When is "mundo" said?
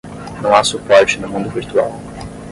1.29-1.51